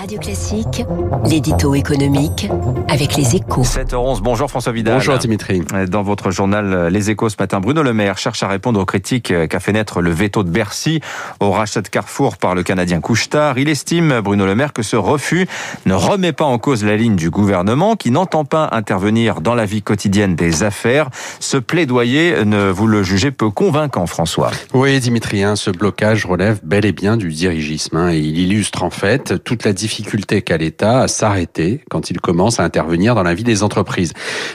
Radio 0.00 0.18
Classique, 0.18 0.82
l'édito 1.26 1.74
économique 1.74 2.48
avec 2.88 3.16
les 3.16 3.36
échos. 3.36 3.64
7h11, 3.64 4.22
bonjour 4.22 4.48
François 4.48 4.72
Vidal. 4.72 4.94
Bonjour 4.94 5.18
Dimitri. 5.18 5.60
Dans 5.88 6.02
votre 6.02 6.30
journal 6.30 6.86
Les 6.90 7.10
Échos 7.10 7.28
ce 7.28 7.36
matin, 7.38 7.60
Bruno 7.60 7.82
Le 7.82 7.92
Maire 7.92 8.16
cherche 8.16 8.42
à 8.42 8.48
répondre 8.48 8.80
aux 8.80 8.86
critiques 8.86 9.30
qu'a 9.46 9.60
fait 9.60 9.72
naître 9.72 10.00
le 10.00 10.10
veto 10.10 10.42
de 10.42 10.48
Bercy 10.48 11.02
au 11.38 11.50
rachat 11.50 11.82
de 11.82 11.88
Carrefour 11.88 12.38
par 12.38 12.54
le 12.54 12.62
Canadien 12.62 13.02
Couchetard. 13.02 13.58
Il 13.58 13.68
estime, 13.68 14.22
Bruno 14.22 14.46
Le 14.46 14.54
Maire, 14.54 14.72
que 14.72 14.82
ce 14.82 14.96
refus 14.96 15.46
ne 15.84 15.92
remet 15.92 16.32
pas 16.32 16.46
en 16.46 16.56
cause 16.56 16.82
la 16.82 16.96
ligne 16.96 17.16
du 17.16 17.28
gouvernement 17.28 17.94
qui 17.94 18.10
n'entend 18.10 18.46
pas 18.46 18.70
intervenir 18.72 19.42
dans 19.42 19.54
la 19.54 19.66
vie 19.66 19.82
quotidienne 19.82 20.34
des 20.34 20.62
affaires. 20.62 21.10
Ce 21.40 21.58
plaidoyer, 21.58 22.46
ne 22.46 22.70
vous 22.70 22.86
le 22.86 23.02
jugez 23.02 23.32
peu 23.32 23.50
convaincant, 23.50 24.06
François 24.06 24.50
Oui, 24.72 24.98
Dimitri, 24.98 25.42
hein, 25.42 25.56
ce 25.56 25.70
blocage 25.70 26.24
relève 26.24 26.58
bel 26.62 26.86
et 26.86 26.92
bien 26.92 27.18
du 27.18 27.28
dirigisme. 27.28 27.98
Hein, 27.98 28.12
et 28.12 28.18
il 28.18 28.38
illustre 28.38 28.82
en 28.82 28.90
fait 28.90 29.44
toute 29.44 29.64
la 29.64 29.74
difficulté 29.90 30.40
qu'a 30.42 30.56
l'État 30.56 31.00
à 31.00 31.08
s'arrêter 31.08 31.80
quand 31.90 32.10
il 32.10 32.20
commence 32.20 32.60
à 32.60 32.62
intervenir 32.62 33.16
dans 33.16 33.24
la 33.24 33.34
vie 33.34 33.42
des 33.42 33.64
entreprises. 33.64 34.12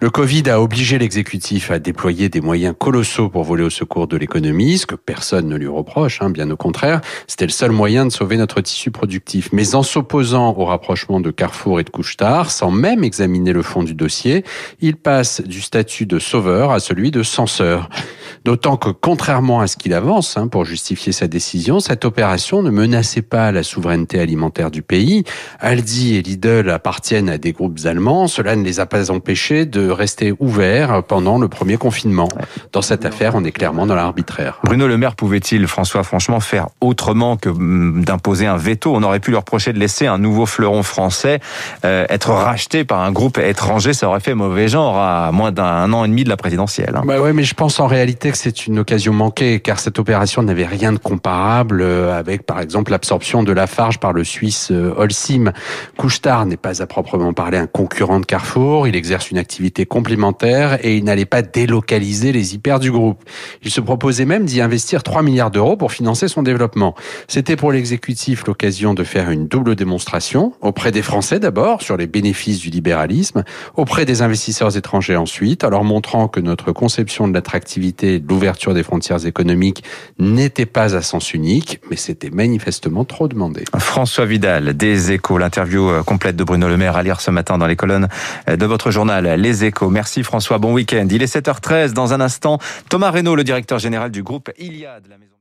Le 0.00 0.08
Covid 0.08 0.48
a 0.48 0.62
obligé 0.62 0.98
l'exécutif 0.98 1.70
à 1.70 1.78
déployer 1.78 2.30
des 2.30 2.40
moyens 2.40 2.74
colossaux 2.78 3.28
pour 3.28 3.44
voler 3.44 3.62
au 3.62 3.68
secours 3.68 4.08
de 4.08 4.16
l'économie, 4.16 4.78
ce 4.78 4.86
que 4.86 4.94
personne 4.94 5.46
ne 5.48 5.56
lui 5.56 5.66
reproche, 5.66 6.22
hein, 6.22 6.30
bien 6.30 6.50
au 6.50 6.56
contraire. 6.56 7.02
C'était 7.26 7.44
le 7.44 7.52
seul 7.52 7.72
moyen 7.72 8.06
de 8.06 8.10
sauver 8.10 8.38
notre 8.38 8.62
tissu 8.62 8.90
productif. 8.90 9.50
Mais 9.52 9.74
en 9.74 9.82
s'opposant 9.82 10.54
au 10.56 10.64
rapprochement 10.64 11.20
de 11.20 11.30
Carrefour 11.30 11.78
et 11.78 11.84
de 11.84 11.90
Couchetard, 11.90 12.50
sans 12.50 12.70
même 12.70 13.04
examiner 13.04 13.52
le 13.52 13.62
fond 13.62 13.82
du 13.82 13.92
dossier, 13.92 14.44
il 14.80 14.96
passe 14.96 15.42
du 15.42 15.60
statut 15.60 16.06
de 16.06 16.18
sauveur 16.18 16.70
à 16.70 16.80
celui 16.80 17.10
de 17.10 17.22
censeur. 17.22 17.90
D'autant 18.48 18.78
que, 18.78 18.88
contrairement 18.88 19.60
à 19.60 19.66
ce 19.66 19.76
qu'il 19.76 19.92
avance 19.92 20.38
hein, 20.38 20.48
pour 20.48 20.64
justifier 20.64 21.12
sa 21.12 21.26
décision, 21.26 21.80
cette 21.80 22.06
opération 22.06 22.62
ne 22.62 22.70
menaçait 22.70 23.20
pas 23.20 23.52
la 23.52 23.62
souveraineté 23.62 24.18
alimentaire 24.20 24.70
du 24.70 24.80
pays. 24.80 25.24
Aldi 25.60 26.16
et 26.16 26.22
Lidl 26.22 26.70
appartiennent 26.70 27.28
à 27.28 27.36
des 27.36 27.52
groupes 27.52 27.80
allemands. 27.84 28.26
Cela 28.26 28.56
ne 28.56 28.64
les 28.64 28.80
a 28.80 28.86
pas 28.86 29.10
empêchés 29.10 29.66
de 29.66 29.90
rester 29.90 30.32
ouverts 30.38 31.02
pendant 31.02 31.36
le 31.36 31.48
premier 31.48 31.76
confinement. 31.76 32.30
Dans 32.72 32.80
cette 32.80 33.04
affaire, 33.04 33.34
on 33.34 33.44
est 33.44 33.52
clairement 33.52 33.84
dans 33.84 33.94
l'arbitraire. 33.94 34.60
Bruno 34.64 34.88
Le 34.88 34.96
Maire 34.96 35.14
pouvait-il, 35.14 35.66
François, 35.66 36.02
franchement, 36.02 36.40
faire 36.40 36.68
autrement 36.80 37.36
que 37.36 37.50
hum, 37.50 38.02
d'imposer 38.02 38.46
un 38.46 38.56
veto? 38.56 38.96
On 38.96 39.02
aurait 39.02 39.20
pu 39.20 39.30
leur 39.30 39.40
reprocher 39.40 39.74
de 39.74 39.78
laisser 39.78 40.06
un 40.06 40.16
nouveau 40.16 40.46
fleuron 40.46 40.82
français 40.82 41.40
euh, 41.84 42.06
être 42.08 42.30
racheté 42.30 42.84
par 42.84 43.00
un 43.00 43.12
groupe 43.12 43.36
étranger. 43.36 43.92
Ça 43.92 44.08
aurait 44.08 44.20
fait 44.20 44.34
mauvais 44.34 44.68
genre 44.68 44.96
à 44.96 45.32
moins 45.32 45.52
d'un 45.52 45.92
an 45.92 46.06
et 46.06 46.08
demi 46.08 46.24
de 46.24 46.30
la 46.30 46.38
présidentielle. 46.38 46.94
Hein. 46.96 47.02
Bah 47.04 47.20
ouais, 47.20 47.34
mais 47.34 47.44
je 47.44 47.52
pense 47.52 47.78
en 47.78 47.86
réalité 47.86 48.30
que 48.30 48.37
c'est 48.38 48.66
une 48.66 48.78
occasion 48.78 49.12
manquée, 49.12 49.58
car 49.58 49.80
cette 49.80 49.98
opération 49.98 50.42
n'avait 50.42 50.64
rien 50.64 50.92
de 50.92 50.98
comparable 50.98 51.82
euh, 51.82 52.16
avec, 52.16 52.46
par 52.46 52.60
exemple, 52.60 52.92
l'absorption 52.92 53.42
de 53.42 53.50
Lafarge 53.50 53.98
par 53.98 54.12
le 54.12 54.22
Suisse 54.22 54.68
euh, 54.70 54.94
Holcim. 54.96 55.52
Couchetard 55.96 56.46
n'est 56.46 56.56
pas 56.56 56.80
à 56.80 56.86
proprement 56.86 57.32
parler 57.32 57.58
un 57.58 57.66
concurrent 57.66 58.20
de 58.20 58.26
Carrefour, 58.26 58.86
il 58.86 58.94
exerce 58.94 59.30
une 59.30 59.38
activité 59.38 59.86
complémentaire 59.86 60.84
et 60.84 60.96
il 60.96 61.04
n'allait 61.04 61.24
pas 61.24 61.42
délocaliser 61.42 62.30
les 62.30 62.54
hyper 62.54 62.78
du 62.78 62.92
groupe. 62.92 63.24
Il 63.64 63.70
se 63.70 63.80
proposait 63.80 64.24
même 64.24 64.44
d'y 64.44 64.60
investir 64.60 65.02
3 65.02 65.22
milliards 65.22 65.50
d'euros 65.50 65.76
pour 65.76 65.90
financer 65.90 66.28
son 66.28 66.44
développement. 66.44 66.94
C'était 67.26 67.56
pour 67.56 67.72
l'exécutif 67.72 68.46
l'occasion 68.46 68.94
de 68.94 69.02
faire 69.02 69.30
une 69.30 69.48
double 69.48 69.74
démonstration, 69.74 70.52
auprès 70.60 70.92
des 70.92 71.02
Français 71.02 71.40
d'abord, 71.40 71.82
sur 71.82 71.96
les 71.96 72.06
bénéfices 72.06 72.60
du 72.60 72.70
libéralisme, 72.70 73.42
auprès 73.76 74.04
des 74.04 74.22
investisseurs 74.22 74.76
étrangers 74.76 75.16
ensuite, 75.16 75.64
en 75.64 75.70
leur 75.70 75.82
montrant 75.82 76.28
que 76.28 76.38
notre 76.38 76.70
conception 76.70 77.26
de 77.26 77.34
l'attractivité 77.34 78.17
l'ouverture 78.26 78.74
des 78.74 78.82
frontières 78.82 79.26
économiques 79.26 79.84
n'était 80.18 80.66
pas 80.66 80.96
à 80.96 81.02
sens 81.02 81.34
unique, 81.34 81.80
mais 81.90 81.96
c'était 81.96 82.30
manifestement 82.30 83.04
trop 83.04 83.28
demandé. 83.28 83.64
François 83.78 84.26
Vidal, 84.26 84.76
des 84.76 85.12
échos, 85.12 85.38
l'interview 85.38 85.88
euh, 85.88 86.02
complète 86.02 86.36
de 86.36 86.44
Bruno 86.44 86.68
Le 86.68 86.76
Maire 86.76 86.96
à 86.96 87.02
lire 87.02 87.20
ce 87.20 87.30
matin 87.30 87.58
dans 87.58 87.66
les 87.66 87.76
colonnes 87.76 88.08
euh, 88.48 88.56
de 88.56 88.66
votre 88.66 88.90
journal 88.90 89.40
Les 89.40 89.64
échos. 89.64 89.90
Merci 89.90 90.22
François, 90.22 90.58
bon 90.58 90.72
week-end. 90.72 91.06
Il 91.10 91.22
est 91.22 91.34
7h13, 91.34 91.92
dans 91.92 92.12
un 92.12 92.20
instant, 92.20 92.58
Thomas 92.88 93.10
Reynaud, 93.10 93.36
le 93.36 93.44
directeur 93.44 93.78
général 93.78 94.10
du 94.10 94.22
groupe 94.22 94.50
Iliad, 94.58 95.02
la 95.08 95.18
maison 95.18 95.32